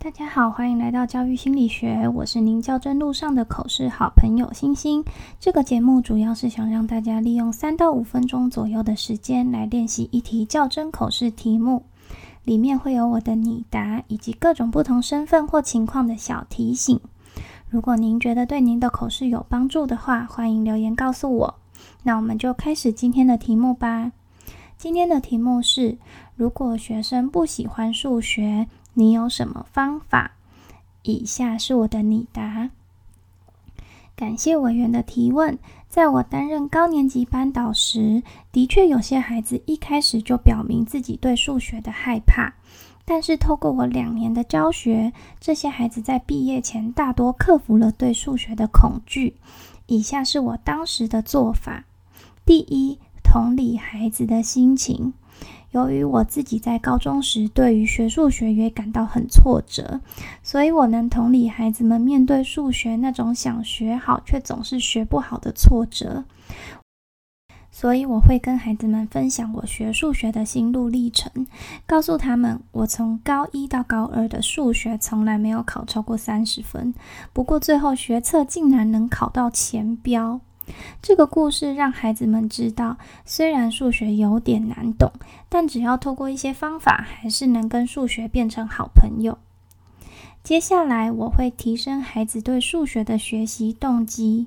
[0.00, 5.04] 大家好，欢迎来到教育心理学，我是您教真路上的口试好朋友星星。
[5.40, 11.82] 这个节目主要是想让大家利用三到五分钟左右的时间来练习一题较真口试题目，
[12.44, 17.00] 里面会有我的拟答以及各种不同身份或情况的小提醒。
[17.68, 21.54] 如果您觉得对您的口试有帮助的话，欢迎留言告诉我。
[22.04, 24.12] 那我们就开始今天的题目吧。
[24.76, 25.98] 今天的题目是：
[26.36, 28.68] 如果学生不喜欢数学，
[28.98, 30.32] 你有什么方法？
[31.04, 32.70] 以下是我的拟答。
[34.16, 35.56] 感谢委员的提问。
[35.88, 42.54] 在我担任高年级班导时，的确有些孩子一开始就表明自己对数学的害怕。
[43.04, 49.36] 但是透过我两年的教学，这些孩子在毕业前大多克服了对数学的恐惧。
[49.86, 51.84] 以下是我当时的做法：
[52.44, 55.14] 第一，同理孩子的心情。
[55.72, 60.00] 由于我自己在高中时对于学数学也感到很挫折，
[60.42, 66.24] 所以我能同理孩子们面对数学那种想学好却总是学不好的挫折。
[67.70, 71.46] 所以我会跟孩子们分享我学数学的心路历程，
[71.86, 76.92] 告诉他们我从高一到高二的数学从来没有考超过三十分，
[77.32, 80.40] 不过最后学测竟然能考到前标。
[81.00, 85.12] 这个故事让孩子们知道，虽然数学有点难懂，
[85.48, 89.38] 但只要透过一些方法，还是能跟数学变成好朋友。
[90.42, 94.46] 接下来我会提升孩子对数学的学习动机。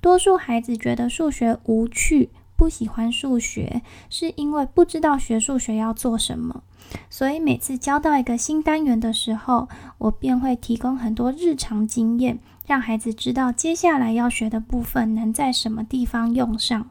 [0.00, 2.30] 多数孩子觉得数学无趣。
[2.54, 6.62] 不喜欢数学，是因为不知道学数学要做什么。
[7.10, 12.38] 所以每次教到一个新单元的时候，我便会提供很多日常经验，
[12.72, 16.88] 让孩子知道接下来要学的部分能在什么地方用上。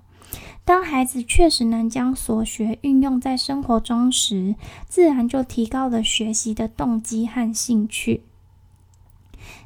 [0.64, 4.54] 当孩子确实能将所学运用在生活中时，
[4.88, 8.22] 自然就提高了学习的动机和兴趣。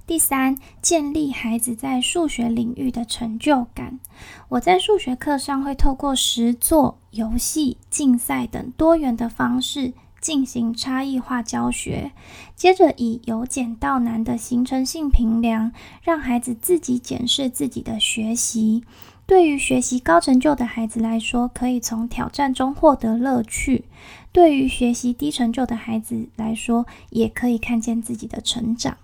[0.08, 4.00] 第三，建立孩子在数学领域的成就感。
[4.48, 9.92] 我在数学课上会透过实作、游戏、竞赛等多元的方式
[10.26, 12.12] 进行差异化教学，
[12.56, 15.72] 接着以由简到难的形成性评量，
[16.02, 18.84] 让孩子自己检视自己的学习。
[19.28, 23.84] 对于学习高成就的孩子来说，可以从挑战中获得乐趣；
[24.32, 28.98] 对于学习低成就的孩子来说，也可以看见自己的成长。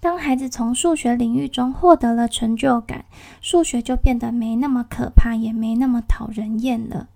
[0.00, 3.04] 当孩子从数学领域中获得了成就感，
[3.42, 7.08] 数学就变得没那么可怕，也没那么讨人厌了。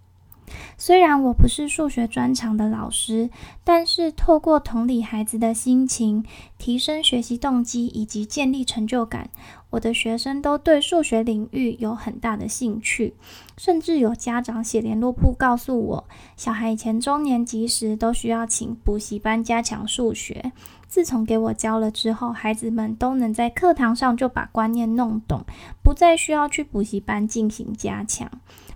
[0.81, 3.29] 虽然我不是数学专长的老师，
[3.63, 6.25] 但是透过同理孩子的心情，
[6.57, 9.29] 提升学习动机以及建立成就感，
[9.69, 13.13] 我的学生都对数学领域有很大的兴趣。
[13.59, 16.05] 甚至有家长写联络簿告诉我，
[16.35, 20.51] 小孩以前中年级时都需要请补习班加强数学。
[20.91, 25.47] 自从给我教了之后，孩子们都能在课堂上就把观念弄懂，
[25.83, 28.29] 不再需要去补习班进行加强。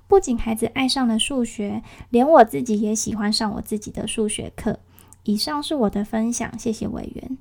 [0.07, 4.79] 不仅孩子爱上了数学，连我自己也喜欢上我自己的数学课。
[5.25, 7.37] 以上是我的分享，谢谢委员。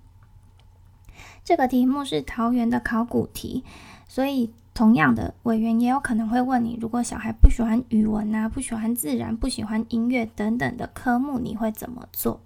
[1.44, 3.64] 这个题目是桃园的考古题，
[4.08, 12.42] 所以同样的，委员也有可能会问你：如果小孩不喜欢语文啊，不喜欢自然，不喜欢音乐等等的科目，你会怎么做？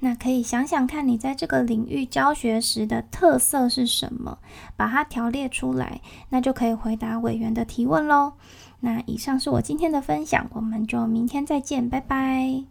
[0.00, 4.38] 那可以想想看你在这个领域教学时的特色是什么，
[4.76, 6.00] 把它条列出来，
[6.30, 8.32] 那就可以回答委员的提问喽。
[8.80, 12.69] 那以上是我今天的分享，我们就明天再见，拜拜。